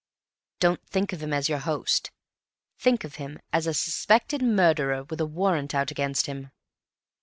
"Don't 0.59 0.83
think 0.87 1.13
of 1.13 1.21
him 1.21 1.31
as 1.31 1.47
your 1.47 1.59
host. 1.59 2.09
Think 2.79 3.03
of 3.03 3.17
him 3.17 3.39
as 3.53 3.67
a 3.67 3.73
suspected 3.75 4.41
murderer 4.41 5.03
with 5.03 5.21
a 5.21 5.27
warrant 5.27 5.75
out 5.75 5.91
against 5.91 6.25
him." 6.25 6.49